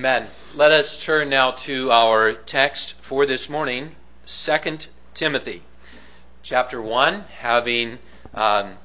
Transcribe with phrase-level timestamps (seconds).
[0.00, 0.28] Amen.
[0.54, 3.94] Let us turn now to our text for this morning,
[4.24, 4.78] 2
[5.12, 5.62] Timothy,
[6.42, 7.98] chapter 1, having
[8.32, 8.78] um,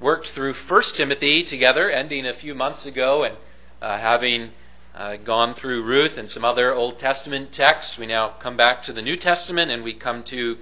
[0.00, 3.36] worked through 1 Timothy together, ending a few months ago, and
[3.80, 4.50] uh, having
[4.96, 7.96] uh, gone through Ruth and some other Old Testament texts.
[7.96, 10.58] We now come back to the New Testament and we come to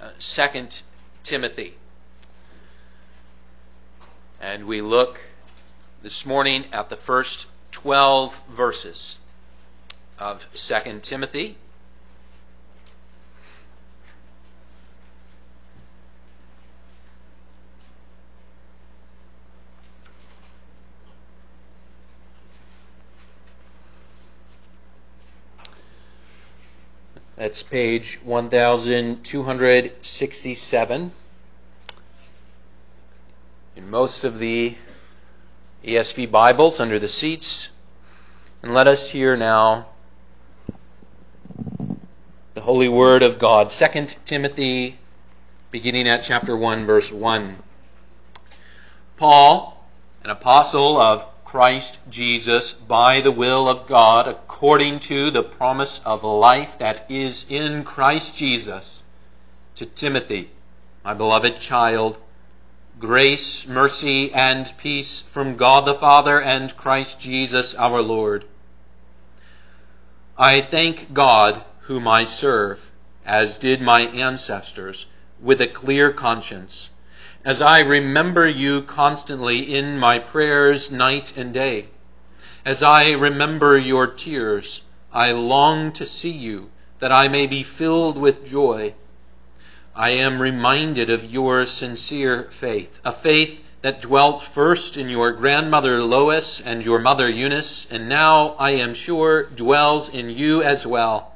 [0.00, 0.66] uh, 2
[1.22, 1.76] Timothy.
[4.40, 5.20] And we look
[6.02, 7.46] this morning at the first
[7.82, 9.18] 12 verses
[10.16, 11.56] of 2 Timothy.
[27.34, 31.12] That's page 1267.
[33.74, 34.76] In most of the
[35.84, 37.61] ESV Bibles under the seats.
[38.62, 39.86] And let us hear now
[42.54, 43.70] the holy word of God.
[43.70, 44.98] 2 Timothy,
[45.72, 47.56] beginning at chapter 1, verse 1.
[49.16, 49.84] Paul,
[50.22, 56.22] an apostle of Christ Jesus, by the will of God, according to the promise of
[56.22, 59.02] life that is in Christ Jesus,
[59.74, 60.50] to Timothy,
[61.04, 62.16] my beloved child
[63.00, 68.44] Grace, mercy, and peace from God the Father and Christ Jesus our Lord.
[70.38, 72.90] I thank God whom I serve,
[73.26, 75.04] as did my ancestors,
[75.38, 76.88] with a clear conscience,
[77.44, 81.88] as I remember you constantly in my prayers night and day.
[82.64, 84.80] As I remember your tears,
[85.12, 88.94] I long to see you, that I may be filled with joy.
[89.94, 96.02] I am reminded of your sincere faith, a faith that dwelt first in your grandmother
[96.02, 101.32] Lois and your mother Eunice, and now, I am sure, dwells in you as well.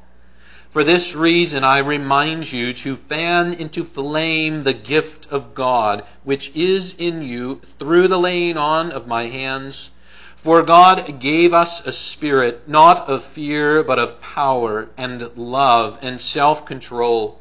[0.70, 6.54] For this reason, I remind you to fan into flame the gift of God, which
[6.54, 9.90] is in you through the laying on of my hands.
[10.36, 16.20] For God gave us a spirit, not of fear, but of power and love and
[16.20, 17.40] self control.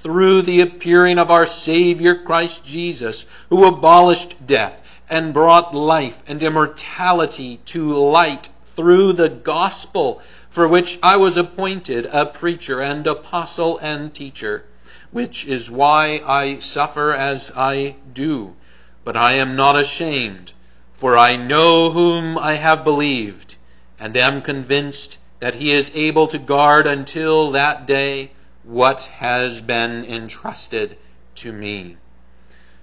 [0.03, 6.41] through the appearing of our Savior Christ Jesus, who abolished death and brought life and
[6.41, 13.77] immortality to light through the gospel, for which I was appointed a preacher and apostle
[13.77, 14.65] and teacher,
[15.11, 18.55] which is why I suffer as I do.
[19.03, 20.53] But I am not ashamed,
[20.93, 23.55] for I know whom I have believed,
[23.99, 28.31] and am convinced that he is able to guard until that day
[28.63, 30.97] what has been entrusted
[31.35, 31.97] to me.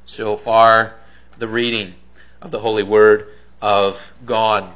[0.05, 0.97] So far,
[1.39, 1.95] the reading
[2.43, 3.29] of the Holy Word
[3.63, 4.73] of God.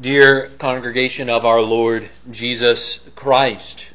[0.00, 3.92] Dear congregation of our Lord Jesus Christ,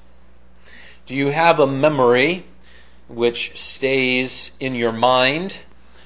[1.06, 2.46] do you have a memory
[3.08, 5.58] which stays in your mind,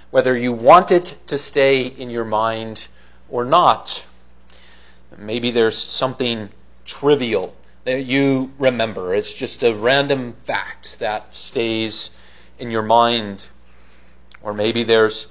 [0.09, 2.87] whether you want it to stay in your mind
[3.29, 4.05] or not?
[5.17, 6.49] Maybe there's something
[6.85, 9.15] trivial that you remember.
[9.15, 12.11] It's just a random fact that stays
[12.59, 13.47] in your mind.
[14.41, 15.27] Or maybe there's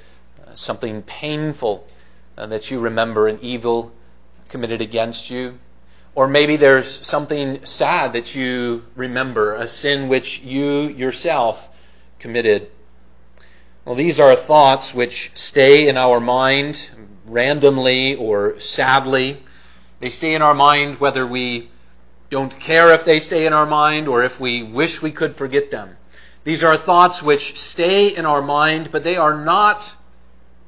[0.46, 1.86] uh, something painful
[2.36, 3.92] uh, that you remember, an evil
[4.48, 5.58] committed against you.
[6.14, 11.68] Or maybe there's something sad that you remember, a sin which you yourself
[12.18, 12.70] committed.
[13.84, 16.88] Well, these are thoughts which stay in our mind
[17.26, 19.40] randomly or sadly.
[20.00, 21.70] They stay in our mind whether we
[22.30, 25.70] don't care if they stay in our mind or if we wish we could forget
[25.70, 25.96] them.
[26.44, 29.92] These are thoughts which stay in our mind, but they are not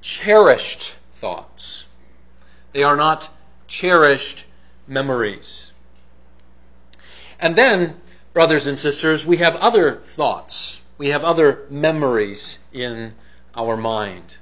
[0.00, 1.86] cherished thoughts.
[2.72, 3.30] They are not
[3.68, 4.44] cherished
[4.86, 5.70] memories.
[7.38, 7.96] And then,
[8.32, 10.80] brothers and sisters, we have other thoughts.
[10.98, 13.14] We have other memories in
[13.54, 14.36] our mind.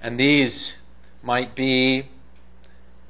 [0.00, 0.76] And these
[1.22, 2.06] might be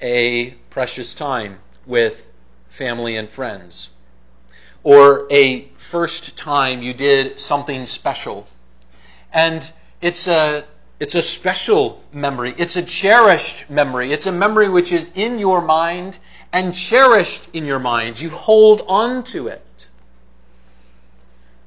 [0.00, 2.28] a precious time with
[2.72, 3.90] family and friends.
[4.82, 8.46] Or a first time you did something special.
[9.32, 9.70] And
[10.00, 10.64] it's a,
[10.98, 12.54] it's a special memory.
[12.56, 14.12] It's a cherished memory.
[14.12, 16.18] It's a memory which is in your mind
[16.50, 18.18] and cherished in your mind.
[18.18, 19.86] You hold on to it.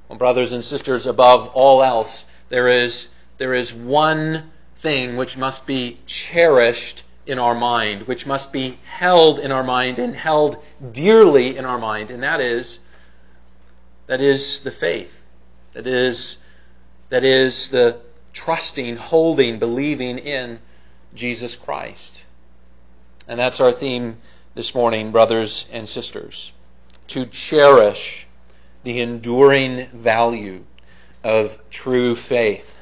[0.10, 5.68] Well, brothers and sisters, above all else, there is, there is one thing which must
[5.68, 10.58] be cherished in our mind, which must be held in our mind and held
[10.92, 12.80] dearly in our mind, and that is
[14.08, 15.24] that is the faith.
[15.74, 16.38] That is
[17.10, 18.00] that is the
[18.34, 20.60] trusting, holding, believing in
[21.14, 22.26] Jesus Christ.
[23.28, 24.18] And that's our theme
[24.54, 26.52] this morning, brothers and sisters.
[27.08, 28.28] To cherish
[28.84, 30.64] the enduring value
[31.24, 32.78] of true faith.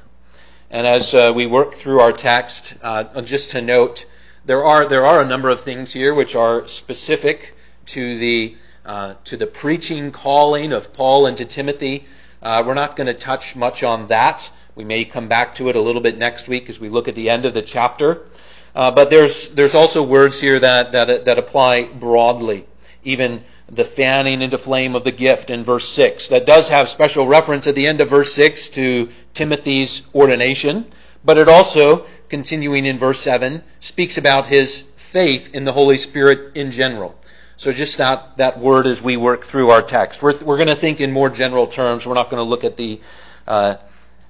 [0.70, 4.06] And as uh, we work through our text, uh, just to note,
[4.46, 7.56] there are there are a number of things here which are specific
[7.88, 8.56] to the
[8.86, 12.06] uh, to the preaching calling of Paul and to Timothy.
[12.42, 14.52] Uh, we're not going to touch much on that.
[14.76, 17.16] We may come back to it a little bit next week as we look at
[17.16, 18.28] the end of the chapter.
[18.76, 22.66] Uh, but there's there's also words here that that that apply broadly,
[23.04, 26.28] even the fanning into flame of the gift in verse 6.
[26.28, 30.86] That does have special reference at the end of verse 6 to Timothy's ordination,
[31.24, 33.64] but it also, continuing in verse 7,
[33.94, 37.14] speaks about his faith in the Holy Spirit in general.
[37.58, 40.24] So just that, that word as we work through our text.
[40.24, 42.08] We're, we're going to think in more general terms.
[42.08, 43.02] We're not going to look at the,
[43.48, 43.76] uh,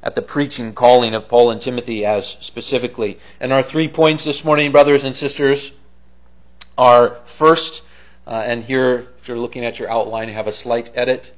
[0.03, 3.19] at the preaching calling of Paul and Timothy as specifically.
[3.39, 5.71] And our three points this morning, brothers and sisters,
[6.77, 7.83] are first,
[8.27, 11.33] uh, and here, if you're looking at your outline, you have a slight edit,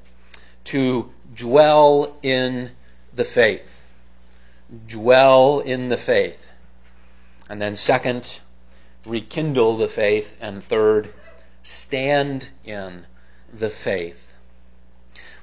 [0.64, 2.72] to dwell in
[3.14, 3.84] the faith.
[4.88, 6.42] Dwell in the faith.
[7.50, 8.40] And then second,
[9.06, 10.36] rekindle the faith.
[10.42, 11.14] And third,
[11.64, 13.06] stand in
[13.54, 14.34] the faith.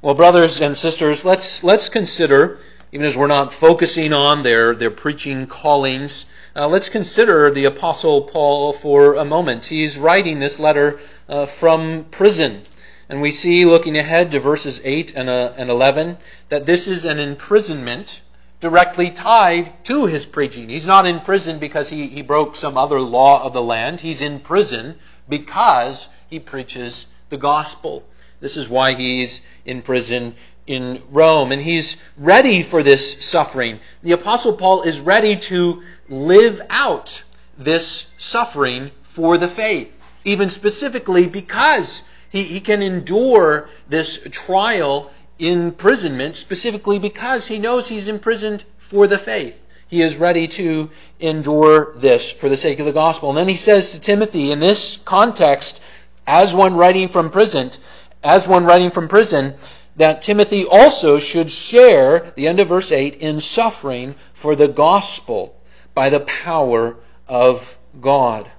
[0.00, 2.58] Well, brothers and sisters, let's, let's consider,
[2.90, 8.22] even as we're not focusing on their, their preaching callings, uh, let's consider the Apostle
[8.22, 9.64] Paul for a moment.
[9.64, 12.62] He's writing this letter uh, from prison.
[13.08, 16.18] And we see, looking ahead to verses 8 and, uh, and 11,
[16.48, 18.22] that this is an imprisonment
[18.62, 20.68] directly tied to his preaching.
[20.68, 24.00] He's not in prison because he, he broke some other law of the land.
[24.00, 24.94] He's in prison
[25.28, 28.04] because he preaches the gospel.
[28.38, 31.50] This is why he's in prison in Rome.
[31.50, 33.80] And he's ready for this suffering.
[34.04, 37.24] The Apostle Paul is ready to live out
[37.58, 46.36] this suffering for the faith, even specifically because he, he can endure this trial imprisonment
[46.36, 49.58] specifically because he knows he's imprisoned for the faith.
[49.88, 50.90] He is ready to
[51.20, 53.28] endure this for the sake of the gospel.
[53.28, 55.82] And then he says to Timothy in this context,
[56.26, 57.70] as one writing from prison,
[58.22, 59.54] as one writing from prison,
[59.96, 65.54] that Timothy also should share, the end of verse 8, in suffering for the gospel
[65.94, 66.96] by the power
[67.28, 68.50] of God.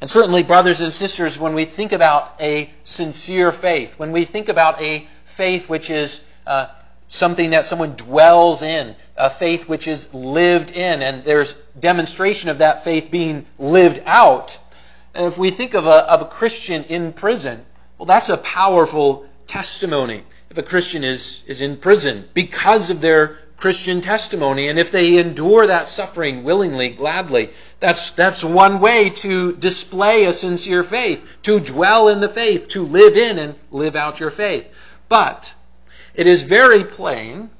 [0.00, 4.48] And certainly, brothers and sisters, when we think about a sincere faith, when we think
[4.48, 5.08] about a
[5.38, 6.66] faith which is uh,
[7.08, 12.58] something that someone dwells in, a faith which is lived in, and there's demonstration of
[12.58, 14.58] that faith being lived out.
[15.14, 17.64] And if we think of a, of a Christian in prison,
[17.96, 20.24] well, that's a powerful testimony.
[20.50, 25.18] If a Christian is, is in prison because of their Christian testimony, and if they
[25.18, 31.60] endure that suffering willingly, gladly, that's, that's one way to display a sincere faith, to
[31.60, 34.66] dwell in the faith, to live in and live out your faith.
[35.08, 35.54] But
[36.14, 37.50] it is very plain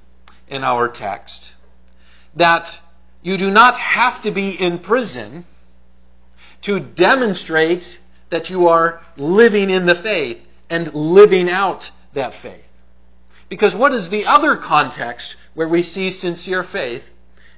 [0.49, 1.55] in our text
[2.37, 2.81] that
[3.23, 5.45] you do not have to be in prison
[6.63, 7.99] to demonstrate
[8.31, 12.67] that you are living in the faith and living out that faith.
[13.49, 17.13] Because what is the other context where we see sincere faith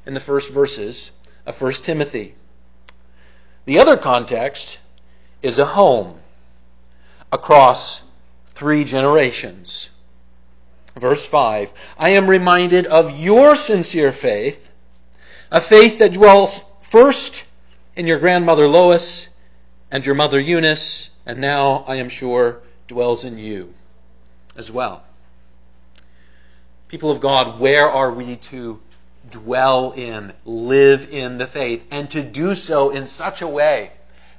[0.07, 1.11] in the first verses
[1.47, 2.35] of 1 Timothy?
[3.65, 4.79] The other context
[5.43, 6.19] is a home
[7.33, 8.03] across
[8.61, 9.89] three generations.
[10.95, 14.71] Verse 5 I am reminded of your sincere faith,
[15.51, 17.45] a faith that dwells first
[17.97, 19.31] in your grandmother Lois
[19.91, 23.73] and your mother Eunice, and now, I am sure, dwells in you
[24.55, 25.05] as well.
[26.89, 28.79] People of God, where are we to
[29.31, 33.93] dwell in, live in the faith, and to do so in such a way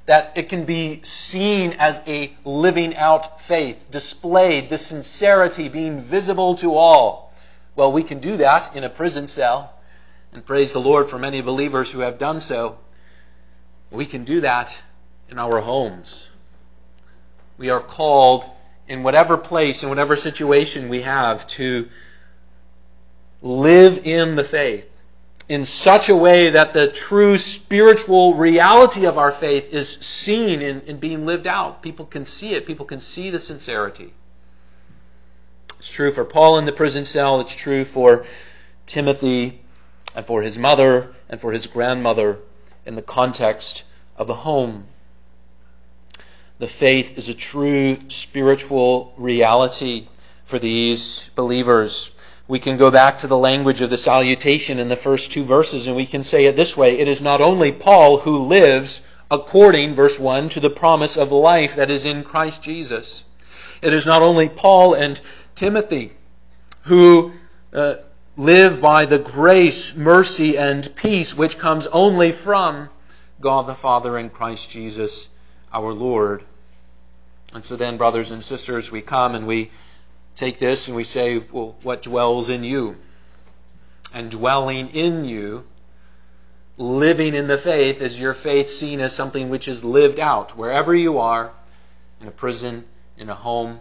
[0.06, 6.56] that it can be seen as a living out faith, displayed, the sincerity being visible
[6.56, 7.32] to all.
[7.76, 9.72] Well, we can do that in a prison cell,
[10.32, 12.78] and praise the Lord for many believers who have done so.
[13.90, 14.76] We can do that
[15.30, 16.28] in our homes.
[17.56, 18.44] We are called
[18.88, 21.88] in whatever place, in whatever situation we have, to
[23.40, 24.91] live in the faith,
[25.48, 30.80] in such a way that the true spiritual reality of our faith is seen in,
[30.82, 31.82] in being lived out.
[31.82, 34.12] People can see it, people can see the sincerity.
[35.78, 38.24] It's true for Paul in the prison cell, it's true for
[38.86, 39.60] Timothy
[40.14, 42.38] and for his mother and for his grandmother
[42.86, 43.84] in the context
[44.16, 44.86] of the home.
[46.58, 50.06] The faith is a true spiritual reality
[50.44, 52.12] for these believers.
[52.48, 55.86] We can go back to the language of the salutation in the first two verses
[55.86, 56.98] and we can say it this way.
[56.98, 61.76] It is not only Paul who lives according, verse 1, to the promise of life
[61.76, 63.24] that is in Christ Jesus.
[63.80, 65.20] It is not only Paul and
[65.54, 66.12] Timothy
[66.82, 67.32] who
[67.72, 67.94] uh,
[68.36, 72.88] live by the grace, mercy, and peace which comes only from
[73.40, 75.28] God the Father and Christ Jesus
[75.72, 76.44] our Lord.
[77.54, 79.70] And so then, brothers and sisters, we come and we
[80.34, 82.96] take this and we say, well, what dwells in you?
[84.12, 85.64] And dwelling in you,
[86.76, 90.94] living in the faith, is your faith seen as something which is lived out wherever
[90.94, 91.50] you are,
[92.20, 92.84] in a prison,
[93.18, 93.80] in a home,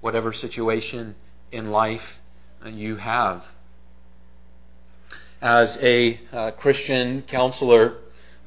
[0.00, 1.14] whatever situation
[1.52, 2.18] in life
[2.64, 3.46] you have.
[5.42, 7.98] As a uh, Christian counselor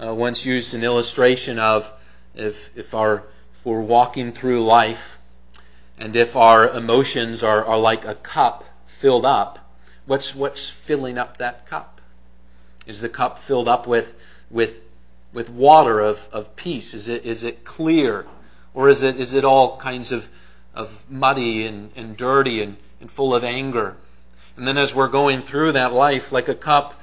[0.03, 1.91] uh, once used an illustration of
[2.35, 3.23] if, if our
[3.67, 5.16] we're walking through life,
[5.97, 9.59] and if our emotions are, are like a cup filled up,
[10.05, 12.01] what's, what's filling up that cup?
[12.85, 14.13] Is the cup filled up with,
[14.49, 14.81] with,
[15.33, 16.93] with water of, of peace?
[16.93, 18.25] Is it, is it clear?
[18.73, 20.29] Or is it, is it all kinds of,
[20.75, 23.95] of muddy and, and dirty and, and full of anger?
[24.55, 26.93] And then as we're going through that life like a cup,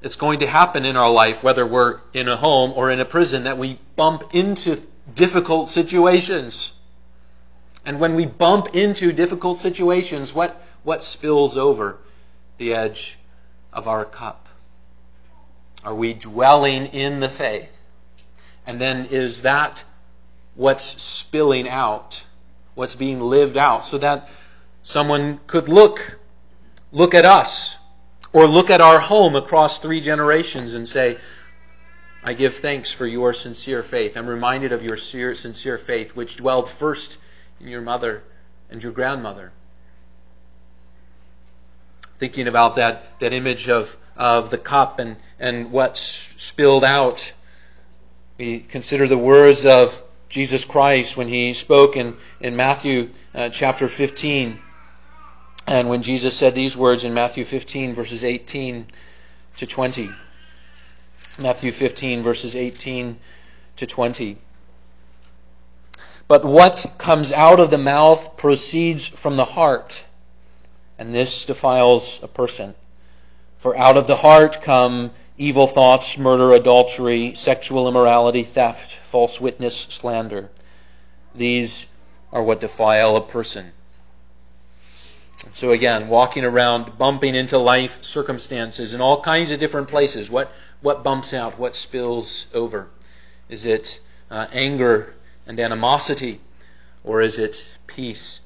[0.00, 3.04] it's going to happen in our life, whether we're in a home or in a
[3.04, 4.80] prison, that we bump into
[5.14, 6.72] difficult situations.
[7.84, 11.98] And when we bump into difficult situations, what, what spills over
[12.56, 13.18] the edge
[13.72, 14.48] of our cup?
[15.84, 17.70] Are we dwelling in the faith?
[18.66, 19.84] And then is that
[20.54, 22.24] what's spilling out?
[22.74, 23.84] What's being lived out?
[23.84, 24.30] So that
[24.82, 26.18] someone could look,
[26.90, 27.76] look at us,
[28.32, 31.18] or look at our home across three generations and say,
[32.22, 34.16] I give thanks for your sincere faith.
[34.16, 37.18] I'm reminded of your sincere faith, which dwelled first
[37.68, 38.22] your mother
[38.70, 39.52] and your grandmother.
[42.18, 47.32] Thinking about that, that image of, of the cup and, and what's spilled out,
[48.38, 53.88] we consider the words of Jesus Christ when he spoke in, in Matthew uh, chapter
[53.88, 54.58] 15.
[55.66, 58.86] And when Jesus said these words in Matthew 15, verses 18
[59.58, 60.10] to 20.
[61.38, 63.16] Matthew 15, verses 18
[63.76, 64.38] to 20.
[66.26, 70.04] But what comes out of the mouth proceeds from the heart,
[70.98, 72.74] and this defiles a person.
[73.58, 79.76] For out of the heart come evil thoughts, murder, adultery, sexual immorality, theft, false witness,
[79.76, 80.50] slander.
[81.34, 81.86] These
[82.32, 83.72] are what defile a person.
[85.52, 90.30] So again, walking around, bumping into life circumstances in all kinds of different places.
[90.30, 90.50] What
[90.80, 91.58] what bumps out?
[91.58, 92.88] What spills over?
[93.48, 94.00] Is it
[94.30, 95.14] uh, anger
[95.46, 96.40] and animosity,
[97.02, 98.40] or is it peace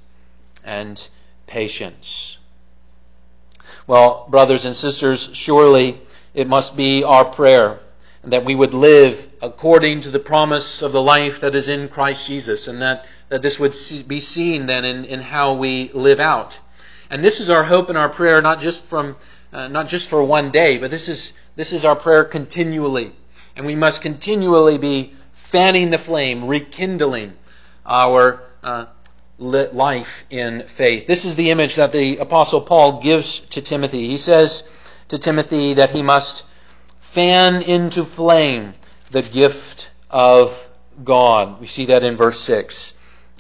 [0.65, 1.09] and
[1.47, 2.39] patience?
[3.87, 6.01] Well, brothers and sisters, surely
[6.35, 7.81] it must be our prayer
[8.25, 12.27] that we would live according to the promise of the life that is in Christ
[12.27, 13.75] Jesus, and that, that this would
[14.07, 16.59] be seen then in, in how we live out.
[17.11, 19.17] And this is our hope and our prayer, not just from
[19.51, 23.13] uh, not just for one day, but this is this is our prayer continually.
[23.57, 25.15] And we must continually be
[25.51, 27.33] fanning the flame, rekindling
[27.85, 28.87] our uh,
[29.39, 31.07] life in faith.
[31.07, 34.09] This is the image that the Apostle Paul gives to Timothy.
[34.09, 34.69] He says
[35.09, 36.45] to Timothy that he must
[37.01, 38.75] fan into flame
[39.11, 40.69] the gift of
[41.03, 41.61] God.
[41.61, 42.95] We see that in verse 6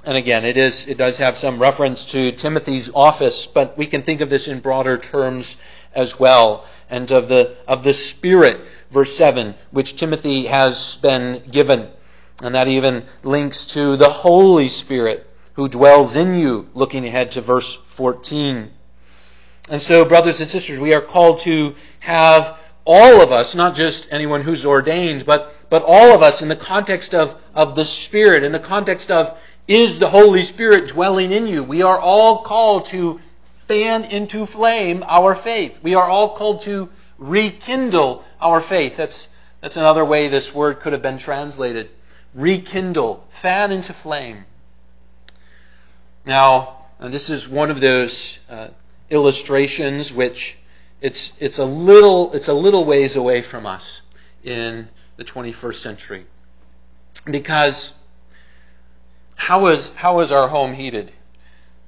[0.04, 4.02] and again, it is it does have some reference to Timothy's office, but we can
[4.02, 5.56] think of this in broader terms
[5.94, 8.60] as well, and of the of the Spirit,
[8.90, 11.88] verse seven, which Timothy has been given,
[12.42, 16.68] and that even links to the Holy Spirit who dwells in you.
[16.74, 18.70] Looking ahead to verse fourteen,
[19.68, 24.08] and so, brothers and sisters, we are called to have all of us, not just
[24.10, 28.44] anyone who's ordained, but but all of us in the context of of the Spirit,
[28.44, 31.62] in the context of is the Holy Spirit dwelling in you.
[31.62, 33.20] We are all called to
[33.66, 35.80] fan into flame our faith.
[35.82, 38.96] We are all called to rekindle our faith.
[38.96, 39.28] That's,
[39.60, 41.90] that's another way this word could have been translated.
[42.34, 44.44] Rekindle, fan into flame.
[46.24, 48.68] Now, this is one of those uh,
[49.10, 50.58] illustrations which
[51.00, 54.02] it's, it's, a little, it's a little ways away from us
[54.42, 56.26] in the 21st century.
[57.24, 57.92] Because
[59.36, 61.12] how is, how is our home heated?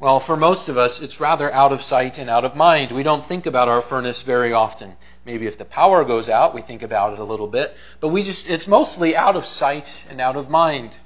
[0.01, 2.91] Well, for most of us, it's rather out of sight and out of mind.
[2.91, 4.97] We don't think about our furnace very often.
[5.27, 8.23] Maybe if the power goes out, we think about it a little bit, but we
[8.23, 10.97] just, it's mostly out of sight and out of mind.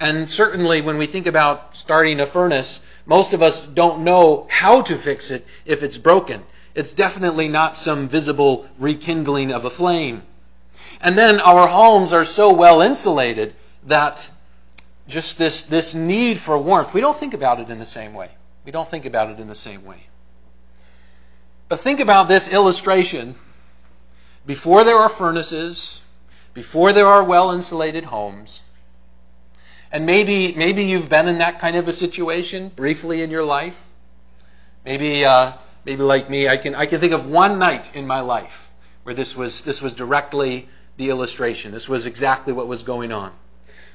[0.00, 4.82] And certainly when we think about starting a furnace, most of us don't know how
[4.82, 6.42] to fix it if it's broken.
[6.74, 10.24] It's definitely not some visible rekindling of a flame.
[11.00, 13.54] And then our homes are so well insulated
[13.84, 14.28] that
[15.08, 18.30] just this, this need for warmth, we don't think about it in the same way.
[18.64, 20.06] We don't think about it in the same way.
[21.68, 23.34] But think about this illustration.
[24.44, 26.02] Before there are furnaces,
[26.54, 28.62] before there are well insulated homes,
[29.92, 33.80] and maybe, maybe you've been in that kind of a situation briefly in your life.
[34.84, 35.52] Maybe, uh,
[35.84, 38.68] maybe like me, I can, I can think of one night in my life
[39.04, 41.72] where this was, this was directly the illustration.
[41.72, 43.32] This was exactly what was going on.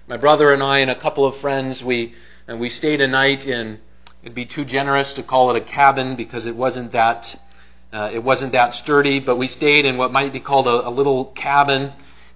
[0.08, 2.16] My brother and I and a couple of friends, we,
[2.48, 3.80] and we stayed a night in,
[4.24, 7.40] it'd be too generous to call it a cabin because it wasn't that,
[7.94, 10.90] uh, it wasn't that sturdy, but we stayed in what might be called a, a
[10.90, 11.94] little cabin,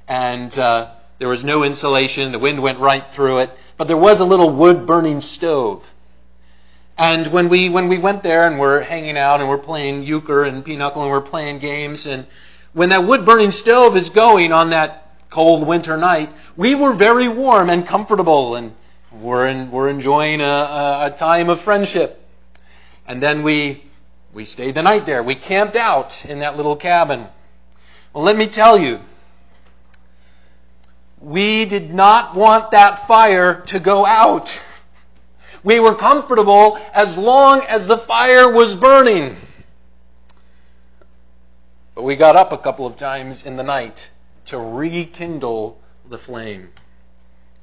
[0.07, 2.31] and uh, there was no insulation.
[2.31, 5.91] The wind went right through it, but there was a little wood burning stove.
[6.98, 10.43] And when we when we went there and we're hanging out and we're playing euchre
[10.43, 12.25] and pinochle and we're playing games and
[12.72, 15.05] when that wood burning stove is going on that
[15.36, 18.74] cold winter night, we were very warm and comfortable and
[19.12, 22.25] we're in, we're enjoying a, a time of friendship.
[23.06, 23.84] And then we
[24.34, 25.22] we stayed the night there.
[25.22, 27.27] We camped out in that little cabin.
[28.13, 29.01] Well, let me tell you,
[31.19, 34.62] we did not want that fire to go out.
[35.65, 39.36] We were comfortable as long as the fire was burning.
[41.93, 44.10] But we got up a couple of times in the night
[44.45, 46.69] to rekindle the flame.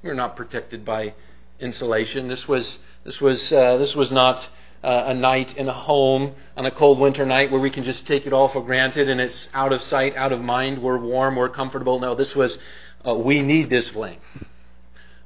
[0.03, 1.15] We're not protected by
[1.61, 2.29] insulation.
[2.29, 4.49] This was this was uh, this was not
[4.83, 8.07] uh, a night in a home on a cold winter night where we can just
[8.07, 10.83] take it all for granted and it's out of sight, out of mind.
[10.83, 12.01] We're warm, we're comfortable.
[12.01, 12.59] No, this was
[13.07, 14.19] uh, we need this flame.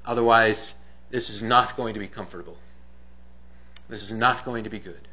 [0.05, 0.75] Otherwise,
[1.11, 2.57] this is not going to be comfortable.
[3.89, 5.09] This is not going to be good.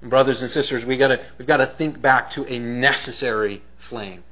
[0.00, 4.22] And brothers and sisters, we gotta, we've got to think back to a necessary flame.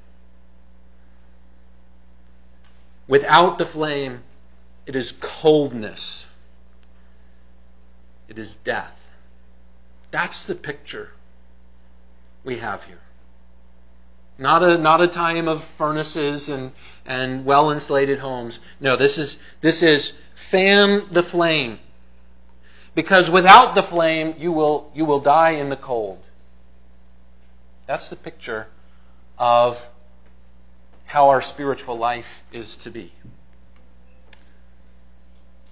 [3.09, 4.23] Without the flame,
[4.87, 6.27] it is coldness.
[8.29, 9.11] It is death.
[10.11, 11.11] That's the picture
[12.45, 13.01] we have here.
[14.39, 16.73] Not a, not a time of furnaces and,
[17.07, 18.61] and well insulated homes.
[18.81, 21.79] No, this is, this is fan the flame
[22.95, 26.21] because without the flame, you will, you will die in the cold.
[27.87, 28.67] That's the picture
[29.39, 29.87] of
[31.07, 33.13] how our spiritual life is to be.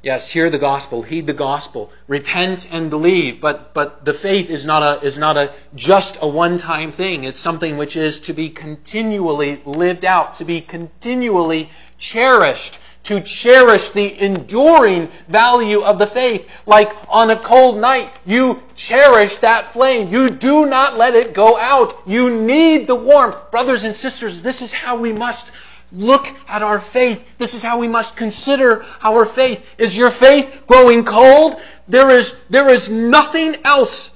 [0.04, 4.66] Yes, hear the gospel, heed the gospel, repent and believe, but, but the faith is
[4.66, 7.24] not a, is not a, just a one-time thing.
[7.24, 13.90] It's something which is to be continually lived out, to be continually cherished, to cherish
[13.90, 16.50] the enduring value of the faith.
[16.66, 20.12] Like on a cold night, you cherish that flame.
[20.12, 22.02] You do not let it go out.
[22.06, 23.50] You need the warmth.
[23.50, 25.52] Brothers and sisters, this is how we must
[25.92, 27.36] look at our faith.
[27.38, 29.74] This is how we must consider our faith.
[29.78, 31.60] Is your faith growing cold?
[31.86, 34.10] There is, there is nothing else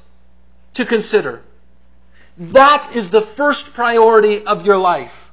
[0.74, 1.42] to consider.
[2.38, 5.27] That is the first priority of your life.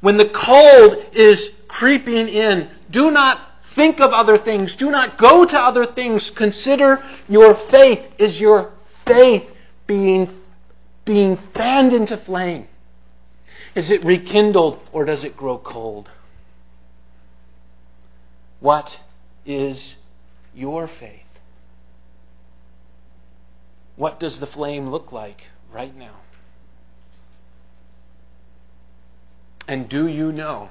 [0.00, 4.76] When the cold is creeping in, do not think of other things.
[4.76, 6.30] Do not go to other things.
[6.30, 8.08] Consider your faith.
[8.18, 8.72] Is your
[9.04, 9.54] faith
[9.86, 10.28] being,
[11.04, 12.68] being fanned into flame?
[13.74, 16.08] Is it rekindled or does it grow cold?
[18.60, 19.00] What
[19.46, 19.94] is
[20.54, 21.24] your faith?
[23.96, 26.14] What does the flame look like right now?
[29.68, 30.70] And do you know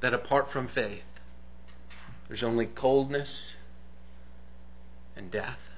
[0.00, 1.06] that apart from faith,
[2.28, 3.56] there's only coldness
[5.16, 5.70] and death?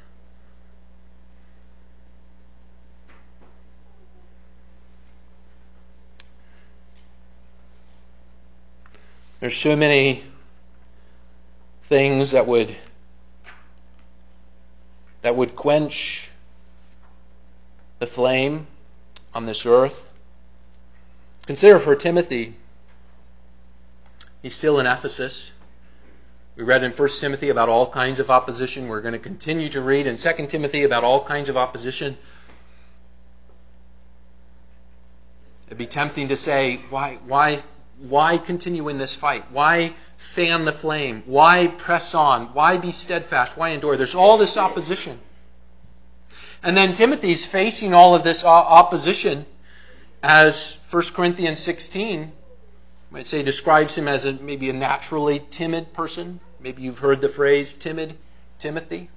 [9.38, 10.24] There's so many
[11.84, 12.76] things that would
[15.22, 16.28] that would quench
[18.00, 18.66] the flame
[19.34, 20.12] on this earth.
[21.46, 22.54] Consider for Timothy,
[24.42, 25.52] he's still in Ephesus.
[26.56, 28.88] We read in 1 Timothy about all kinds of opposition.
[28.88, 32.18] We're going to continue to read in 2 Timothy about all kinds of opposition.
[35.66, 37.60] It'd be tempting to say, why, why,
[37.98, 39.50] why continue in this fight?
[39.50, 41.22] Why fan the flame?
[41.24, 42.48] Why press on?
[42.48, 43.56] Why be steadfast?
[43.56, 43.96] Why endure?
[43.96, 45.18] There's all this opposition.
[46.62, 49.46] And then Timothy's facing all of this opposition
[50.22, 52.30] as 1 Corinthians 16
[53.10, 56.40] might say describes him as a, maybe a naturally timid person.
[56.60, 58.16] Maybe you've heard the phrase timid
[58.58, 59.10] Timothy.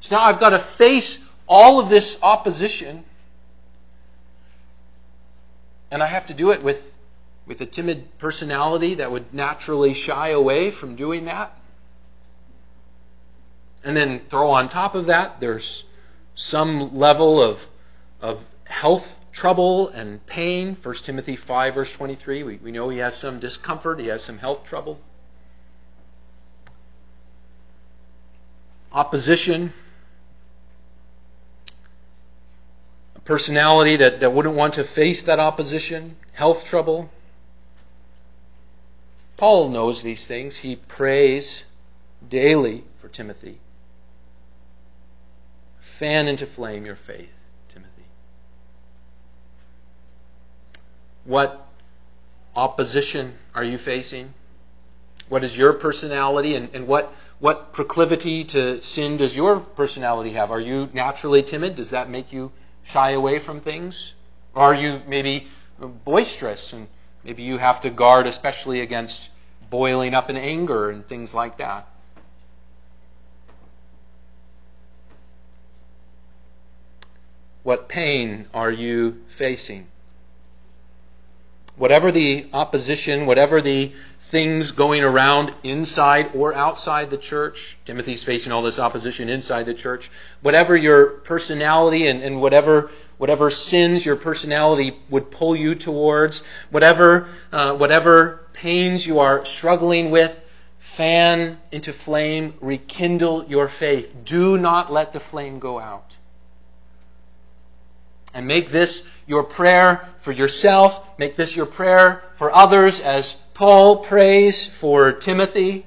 [0.00, 3.04] So now I've got to face all of this opposition,
[5.90, 6.94] and I have to do it with,
[7.46, 11.58] with a timid personality that would naturally shy away from doing that.
[13.84, 15.84] And then throw on top of that, there's
[16.34, 17.68] some level of,
[18.20, 20.76] of health trouble and pain.
[20.80, 22.42] 1 Timothy 5, verse 23.
[22.42, 25.00] We, we know he has some discomfort, he has some health trouble.
[28.92, 29.72] Opposition.
[33.16, 36.16] A personality that, that wouldn't want to face that opposition.
[36.32, 37.10] Health trouble.
[39.38, 40.58] Paul knows these things.
[40.58, 41.64] He prays
[42.28, 43.58] daily for Timothy.
[45.98, 47.30] Fan into flame your faith.
[47.68, 48.04] Timothy.
[51.24, 51.66] What
[52.56, 54.32] opposition are you facing?
[55.28, 60.50] What is your personality and, and what, what proclivity to sin does your personality have?
[60.50, 61.76] Are you naturally timid?
[61.76, 62.52] Does that make you
[62.84, 64.14] shy away from things?
[64.54, 65.46] Or are you maybe
[65.78, 66.88] boisterous and
[67.22, 69.30] maybe you have to guard especially against
[69.70, 71.86] boiling up in anger and things like that?
[77.62, 79.86] What pain are you facing?
[81.76, 83.92] Whatever the opposition, whatever the
[84.32, 89.74] things going around inside or outside the church, Timothy's facing all this opposition inside the
[89.74, 90.10] church.
[90.40, 97.28] Whatever your personality and, and whatever whatever sins your personality would pull you towards, whatever
[97.52, 100.36] uh, whatever pains you are struggling with,
[100.78, 104.16] fan into flame, rekindle your faith.
[104.24, 106.16] Do not let the flame go out.
[108.34, 111.18] And make this your prayer for yourself.
[111.18, 115.84] Make this your prayer for others as Paul prays for Timothy.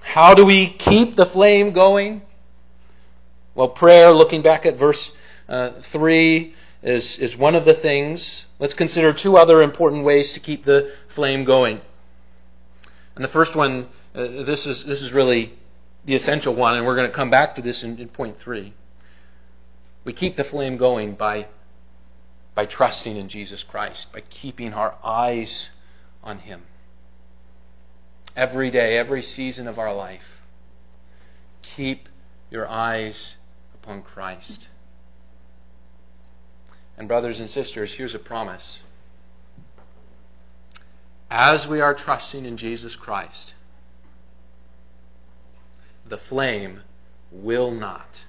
[0.00, 2.22] How do we keep the flame going?
[3.54, 5.10] Well, prayer, looking back at verse
[5.48, 8.46] uh, 3, is, is one of the things.
[8.58, 11.80] Let's consider two other important ways to keep the flame going.
[13.14, 15.52] And the first one, uh, this, is, this is really
[16.08, 18.72] the essential one, and we're going to come back to this in, in point 3.
[20.04, 21.48] We keep the flame going by,
[22.54, 25.68] by trusting in Jesus Christ, by keeping our eyes
[26.24, 26.62] on Him.
[28.34, 30.40] Every day, every season of our life,
[31.60, 32.08] keep
[32.50, 33.36] your eyes
[33.74, 34.66] upon Christ.
[36.96, 38.82] And, brothers and sisters, here's a promise.
[41.30, 43.52] As we are trusting in Jesus Christ,
[46.08, 46.82] the flame
[47.30, 48.24] will not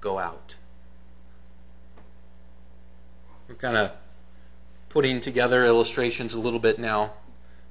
[0.00, 0.56] go out.
[3.48, 3.92] We're kind of
[4.88, 7.12] putting together illustrations a little bit now,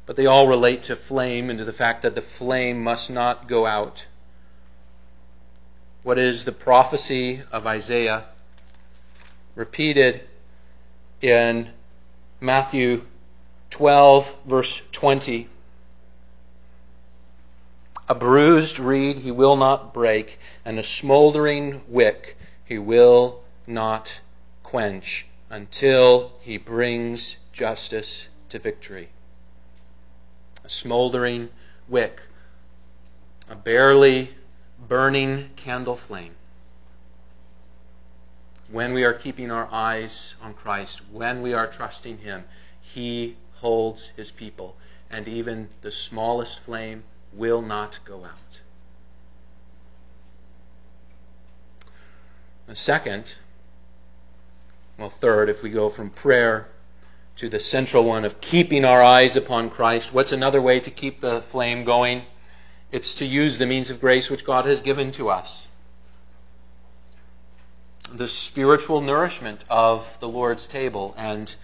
[0.05, 3.47] but they all relate to flame and to the fact that the flame must not
[3.47, 4.05] go out.
[6.03, 8.25] What is the prophecy of Isaiah
[9.55, 10.21] repeated
[11.21, 11.69] in
[12.39, 13.05] Matthew
[13.69, 15.49] 12, verse 20?
[18.11, 24.19] A bruised reed he will not break, and a smoldering wick he will not
[24.63, 29.09] quench until he brings justice to victory.
[30.63, 31.49] A smoldering
[31.87, 32.19] wick,
[33.47, 34.33] a barely
[34.79, 36.35] burning candle flame.
[38.71, 42.45] When we are keeping our eyes on Christ, when we are trusting Him,
[42.81, 44.75] He holds His people,
[45.11, 48.61] and even the smallest flame will not go out.
[52.67, 53.33] The second,
[54.97, 56.67] well, third, if we go from prayer
[57.37, 61.19] to the central one of keeping our eyes upon Christ, what's another way to keep
[61.19, 62.23] the flame going?
[62.91, 65.65] It's to use the means of grace which God has given to us.
[68.11, 71.55] The spiritual nourishment of the Lord's table and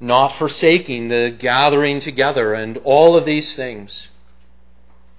[0.00, 4.08] not forsaking the gathering together and all of these things.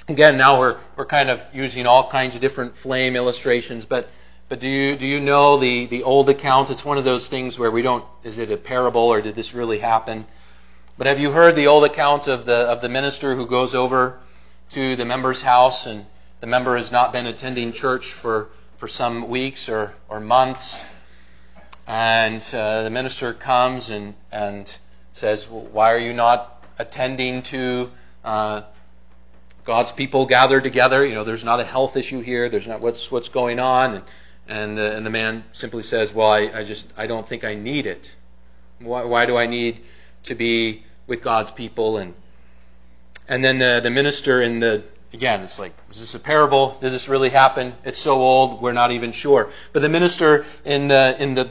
[0.07, 4.09] Again, now we're, we're kind of using all kinds of different flame illustrations, but
[4.47, 6.69] but do you, do you know the, the old account?
[6.69, 9.55] It's one of those things where we don't, is it a parable or did this
[9.55, 10.23] really happen?
[10.99, 14.19] But have you heard the old account of the of the minister who goes over
[14.69, 16.05] to the member's house and
[16.41, 20.85] the member has not been attending church for, for some weeks or, or months,
[21.87, 24.77] and uh, the minister comes and, and
[25.11, 27.91] says, well, Why are you not attending to
[28.23, 28.61] uh,
[29.63, 31.05] God's people gathered together?
[31.05, 32.49] You know, there's not a health issue here.
[32.49, 33.95] There's not what's what's going on.
[33.95, 34.03] And
[34.47, 37.55] and, uh, and the man simply says, "Well, I, I just I don't think I
[37.55, 38.13] need it.
[38.79, 39.81] Why, why do I need
[40.23, 42.13] to be with God's people?" And
[43.27, 46.77] and then the the minister in the again, it's like, is this a parable?
[46.81, 47.73] Did this really happen?
[47.83, 49.51] It's so old, we're not even sure.
[49.73, 51.49] But the minister in the in the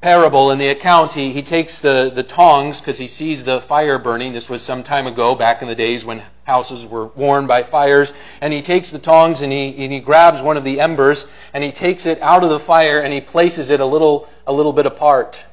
[0.00, 3.98] parable in the account, he, he takes the, the tongs because he sees the fire
[3.98, 4.32] burning.
[4.32, 8.14] This was some time ago, back in the days when houses were warmed by fires.
[8.40, 11.62] And he takes the tongs and he, and he grabs one of the embers and
[11.62, 14.72] he takes it out of the fire and he places it a little, a little
[14.72, 15.44] bit apart.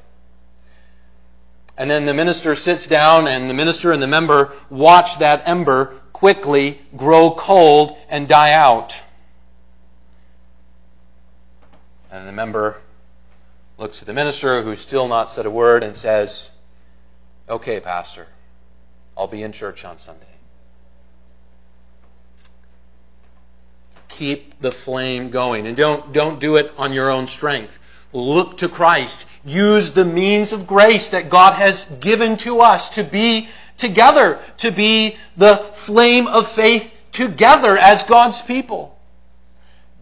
[1.76, 5.94] And then the minister sits down and the minister and the member watch that ember
[6.12, 9.00] quickly grow cold and die out.
[12.10, 12.78] And the member
[13.78, 16.50] looks at the minister who's still not said a word and says,
[17.48, 18.26] Okay, Pastor,
[19.16, 20.26] I'll be in church on Sunday.
[24.08, 25.66] Keep the flame going.
[25.66, 27.78] And don't, don't do it on your own strength.
[28.12, 29.26] Look to Christ.
[29.44, 34.72] Use the means of grace that God has given to us to be together, to
[34.72, 38.98] be the flame of faith together as God's people.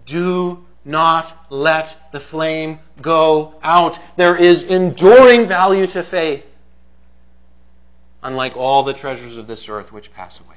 [0.06, 3.98] Do not let the flame go out.
[4.16, 6.46] There is enduring value to faith,
[8.22, 10.54] unlike all the treasures of this earth which pass away.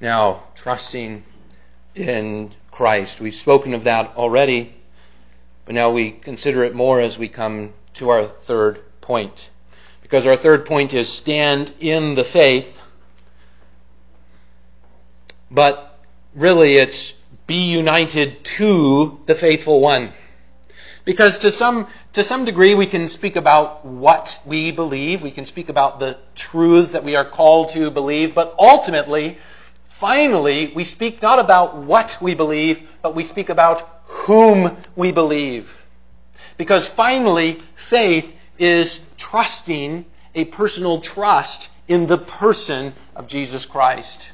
[0.00, 1.24] Now, trusting
[1.94, 3.20] in Christ.
[3.20, 4.74] We've spoken of that already,
[5.64, 9.50] but now we consider it more as we come to our third point.
[10.02, 12.78] Because our third point is stand in the faith
[15.50, 15.98] but
[16.34, 17.14] really it's
[17.46, 20.12] be united to the faithful one.
[21.04, 25.46] Because to some, to some degree we can speak about what we believe, we can
[25.46, 29.38] speak about the truths that we are called to believe, but ultimately,
[29.88, 35.82] finally, we speak not about what we believe, but we speak about whom we believe.
[36.58, 44.30] Because finally, faith is trusting a personal trust in the person of Jesus Christ.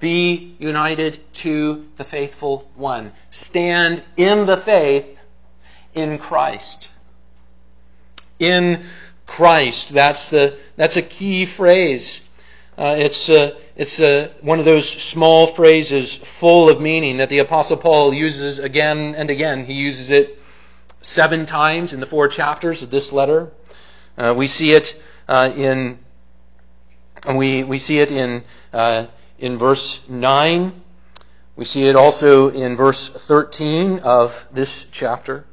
[0.00, 3.12] Be united to the faithful one.
[3.30, 5.18] Stand in the faith
[5.94, 6.90] in Christ.
[8.38, 8.84] In
[9.26, 9.90] Christ.
[9.90, 12.20] That's the that's a key phrase.
[12.76, 17.38] Uh, it's uh, it's uh, one of those small phrases full of meaning that the
[17.38, 19.64] Apostle Paul uses again and again.
[19.64, 20.40] He uses it
[21.00, 23.52] seven times in the four chapters of this letter.
[24.18, 25.98] Uh, we see it uh, in
[27.32, 28.42] we we see it in
[29.44, 30.72] in verse 9.
[31.54, 35.44] We see it also in verse 13 of this chapter.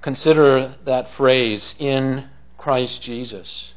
[0.00, 2.24] Consider that phrase, in
[2.56, 3.74] Christ Jesus.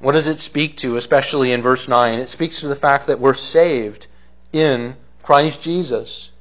[0.00, 2.18] What does it speak to, especially in verse 9?
[2.18, 4.08] It speaks to the fact that we're saved
[4.52, 6.32] in Christ Jesus.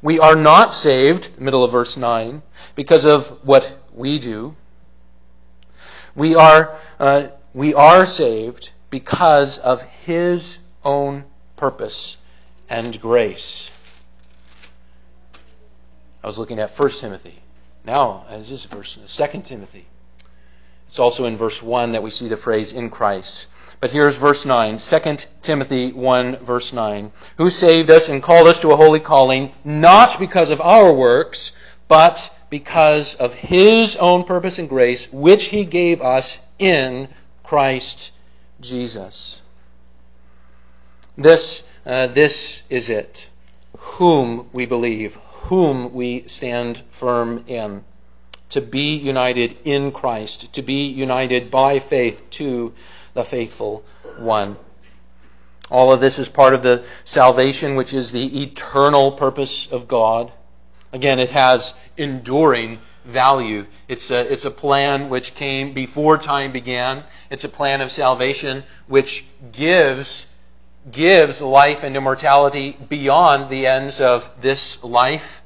[0.00, 2.42] We are not saved, middle of verse 9,
[2.76, 4.54] because of what we do.
[6.16, 11.24] We are, uh, we are saved because of His own
[11.56, 12.16] purpose
[12.70, 13.70] and grace.
[16.24, 17.38] I was looking at 1 Timothy.
[17.84, 19.86] Now, this is verse 2 Timothy.
[20.88, 23.46] It's also in verse 1 that we see the phrase in Christ.
[23.80, 27.12] But here's verse 9, 2 Timothy 1, verse 9.
[27.36, 31.52] Who saved us and called us to a holy calling, not because of our works,
[31.88, 37.08] but because of his own purpose and grace, which he gave us in
[37.42, 38.12] Christ
[38.60, 39.40] Jesus.
[41.16, 43.28] This, uh, this is it.
[43.78, 45.16] Whom we believe,
[45.48, 47.84] whom we stand firm in.
[48.50, 52.72] To be united in Christ, to be united by faith to
[53.14, 53.84] the faithful
[54.18, 54.56] one.
[55.68, 60.32] All of this is part of the salvation, which is the eternal purpose of God.
[60.92, 63.66] Again, it has enduring value.
[63.88, 67.04] It's a, it's a plan which came before time began.
[67.30, 70.26] It's a plan of salvation which gives,
[70.90, 75.42] gives life and immortality beyond the ends of this life,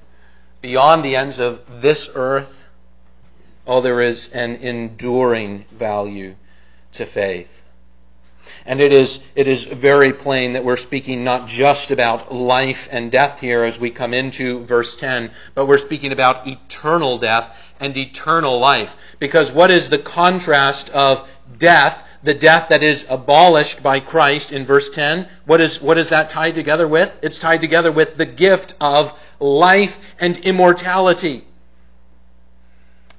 [0.61, 2.66] beyond the ends of this earth.
[3.66, 6.35] Oh, there is an enduring value
[6.92, 7.60] to faith.
[8.67, 13.11] And it is, it is very plain that we're speaking not just about life and
[13.11, 17.97] death here as we come into verse 10, but we're speaking about eternal death and
[17.97, 18.97] eternal life.
[19.19, 24.65] Because what is the contrast of death, the death that is abolished by Christ in
[24.65, 25.27] verse 10?
[25.47, 27.17] What is, what is that tied together with?
[27.23, 31.45] It's tied together with the gift of life and immortality.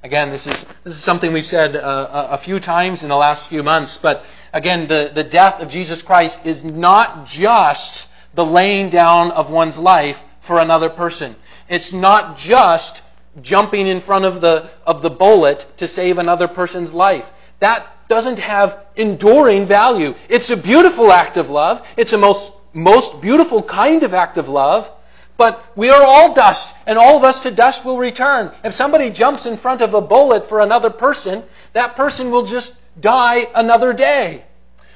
[0.04, 3.46] Again, this is, this is something we've said uh, a few times in the last
[3.46, 8.90] few months, but again, the, the death of Jesus Christ is not just the laying
[8.90, 11.34] down of one's life for another person.
[11.68, 13.02] It's not just
[13.40, 17.30] jumping in front of the, of the bullet to save another person's life.
[17.60, 20.14] That doesn't have enduring value.
[20.28, 21.86] It's a beautiful act of love.
[21.96, 24.90] It's a most, most beautiful kind of act of love.
[25.36, 28.52] But we are all dust, and all of us to dust will return.
[28.62, 32.74] If somebody jumps in front of a bullet for another person, that person will just
[33.00, 34.44] die another day.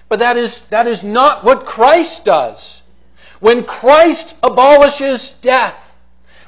[0.09, 2.83] But that is, that is not what Christ does.
[3.41, 5.95] When Christ abolishes death,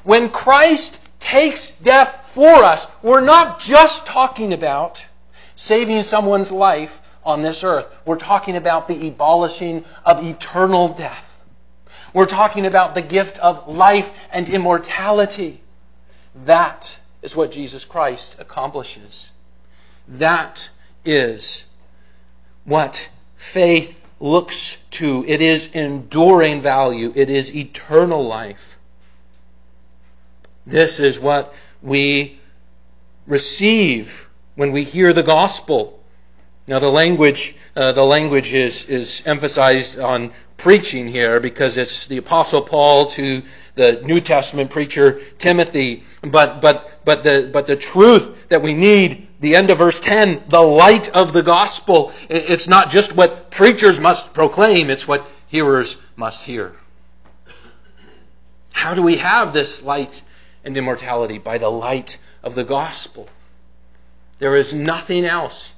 [0.03, 5.05] when Christ takes death for us, we're not just talking about
[5.55, 7.87] saving someone's life on this earth.
[8.05, 11.25] We're talking about the abolishing of eternal death.
[12.13, 15.61] We're talking about the gift of life and immortality.
[16.45, 19.29] That is what Jesus Christ accomplishes.
[20.07, 20.69] That
[21.09, 21.65] is
[22.65, 25.25] what faith looks to.
[25.27, 28.77] It is enduring value, it is eternal life.
[30.65, 32.39] This is what we
[33.25, 35.99] receive when we hear the gospel.
[36.67, 42.17] Now the language, uh, the language is, is emphasized on preaching here because it's the
[42.17, 43.41] apostle Paul to
[43.75, 46.03] the New Testament preacher Timothy.
[46.21, 50.43] But, but, but the, but the truth that we need, the end of verse 10,
[50.49, 55.97] the light of the gospel, it's not just what preachers must proclaim, it's what hearers
[56.15, 56.75] must hear.
[58.73, 60.21] How do we have this light
[60.63, 61.37] and immortality?
[61.37, 63.29] By the light of the gospel.
[64.39, 65.73] There is nothing else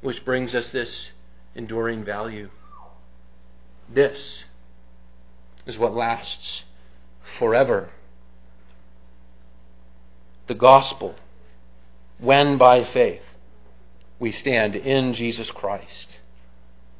[0.00, 1.12] which brings us this
[1.54, 2.50] enduring value.
[3.88, 4.44] This
[5.66, 6.64] is what lasts
[7.22, 7.88] forever.
[10.46, 11.14] The gospel,
[12.18, 13.24] when by faith
[14.18, 16.18] we stand in Jesus Christ,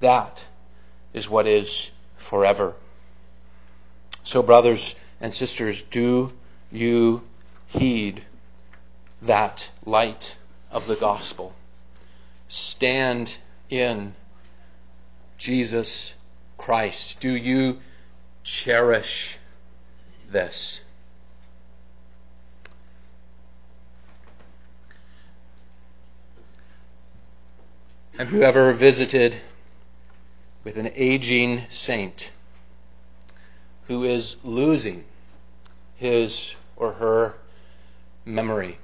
[0.00, 0.44] that
[1.12, 2.74] is what is forever.
[4.24, 6.32] So, brothers and sisters, do
[6.72, 7.22] you
[7.68, 8.22] heed
[9.22, 10.36] that light
[10.70, 11.54] of the gospel?
[12.48, 13.34] Stand
[13.70, 14.14] in
[15.38, 16.14] Jesus
[16.58, 17.20] Christ?
[17.20, 17.80] Do you
[18.42, 19.38] cherish
[20.30, 20.80] this?
[28.16, 29.34] Have you ever visited
[30.62, 32.30] with an aging saint
[33.88, 35.04] who is losing
[35.96, 37.34] his or her
[38.24, 38.78] memory?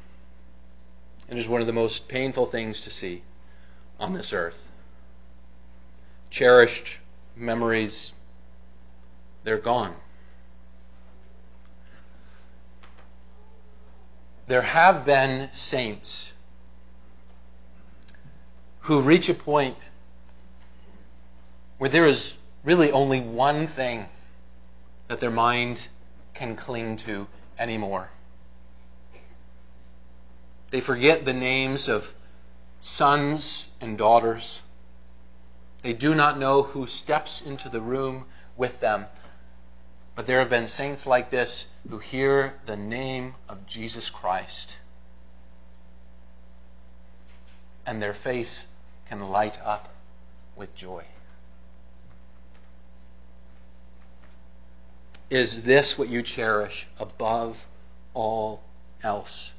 [1.29, 3.23] It is one of the most painful things to see
[4.01, 4.67] on this earth.
[6.31, 6.99] Cherished
[7.37, 8.13] memories,
[9.45, 9.95] they're gone.
[14.49, 16.30] There have been saints
[18.81, 19.77] who reach a point
[21.79, 24.07] where there is really only one thing
[25.09, 25.89] that their mind
[26.35, 27.27] can cling to
[27.59, 28.11] anymore.
[30.71, 32.13] They forget the names of
[32.81, 34.63] sons and daughters.
[35.83, 39.07] They do not know who steps into the room with them.
[40.15, 44.77] But there have been saints like this who hear the name of Jesus Christ
[47.87, 48.67] and their face
[49.11, 49.89] can light up
[50.55, 51.03] with joy.
[55.29, 57.67] Is this what you cherish above
[58.15, 58.63] all
[59.03, 59.53] else?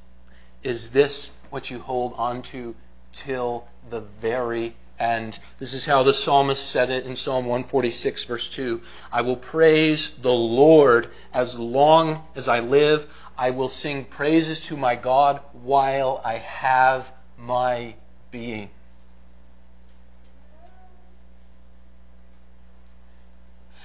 [0.63, 2.75] Is this what you hold on to
[3.11, 5.37] till the very end?
[5.59, 8.81] this is how the psalmist said it in Psalm 146, verse 2
[9.11, 13.05] I will praise the Lord as long as I live.
[13.37, 17.95] I will sing praises to my God while I have my
[18.29, 18.69] being.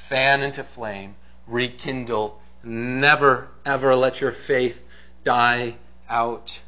[0.09, 4.85] Fan into flame, rekindle, never, ever let your faith
[5.25, 5.77] die
[6.09, 6.61] out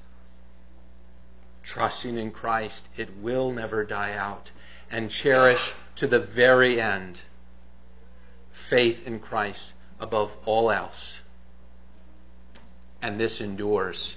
[1.69, 4.51] trusting in Christ, it will never die out.
[4.91, 7.21] And cherish to the very end
[8.53, 11.21] faith in Christ above all else.
[13.03, 14.17] And this endures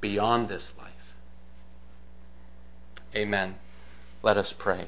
[0.00, 1.14] beyond this life.
[3.14, 3.54] Amen.
[4.22, 4.86] Let us pray.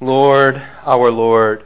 [0.00, 1.64] Lord, our Lord,